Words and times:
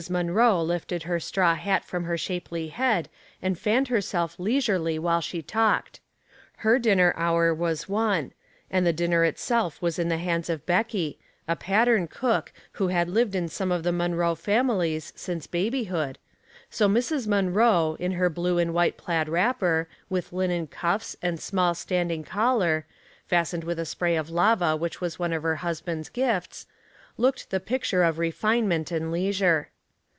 Munroe 0.09 0.63
lifted 0.63 1.03
her 1.03 1.19
straw 1.19 1.53
hat 1.53 1.85
from 1.85 2.05
her 2.05 2.17
shapely 2.17 2.69
head 2.69 3.07
and 3.39 3.55
fanned 3.55 3.89
herself 3.89 4.39
leisurely 4.39 4.97
while 4.97 5.21
she 5.21 5.43
talked. 5.43 5.99
Her 6.65 6.79
dinner 6.79 7.13
hour 7.15 7.53
was 7.53 7.87
one, 7.87 8.31
and 8.71 8.83
the 8.83 8.93
dinner 8.93 9.23
itself 9.25 9.79
was 9.79 9.99
in 9.99 10.09
the 10.09 10.17
hands 10.17 10.49
of 10.49 10.65
Becky— 10.65 11.19
a 11.47 11.55
pattern 11.55 12.07
cook, 12.07 12.51
who 12.71 12.87
had 12.87 13.07
lii?»jd 13.09 13.21
209 13.51 13.51
210 13.51 13.51
Household 13.51 13.51
Puzzles. 13.51 13.51
in 13.53 13.55
some 13.59 13.71
of 13.71 13.83
the 13.83 13.91
Munroe 13.91 14.35
families 14.35 15.13
since 15.15 15.45
babyhood 15.45 16.17
So 16.71 16.89
Mrs. 16.89 17.27
Munroe, 17.27 17.95
in 17.99 18.13
her 18.13 18.31
blue 18.31 18.57
and 18.57 18.73
white 18.73 18.97
plaid 18.97 19.29
wrapper, 19.29 19.87
wilh 20.11 20.31
linen 20.31 20.65
cuffs 20.65 21.15
and 21.21 21.39
small 21.39 21.75
standing 21.75 22.23
collar, 22.23 22.87
fastened 23.27 23.63
with 23.63 23.77
the 23.77 23.85
spray 23.85 24.15
of 24.15 24.31
lava 24.31 24.75
which 24.75 24.99
was 24.99 25.19
one 25.19 25.31
of 25.31 25.43
her 25.43 25.57
husband's 25.57 26.09
c^ifts, 26.09 26.65
looked 27.17 27.51
the 27.51 27.59
pic 27.59 27.83
ture 27.83 28.01
of 28.01 28.17
refinement 28.17 28.89
and 28.91 29.11
leisure. 29.11 29.67